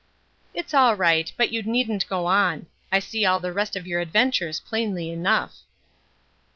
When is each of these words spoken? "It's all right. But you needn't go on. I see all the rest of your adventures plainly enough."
"It's 0.55 0.73
all 0.73 0.95
right. 0.95 1.31
But 1.37 1.51
you 1.53 1.61
needn't 1.61 2.09
go 2.09 2.25
on. 2.25 2.65
I 2.91 2.97
see 2.97 3.23
all 3.23 3.39
the 3.39 3.53
rest 3.53 3.75
of 3.75 3.85
your 3.85 3.99
adventures 4.01 4.59
plainly 4.59 5.11
enough." 5.11 5.53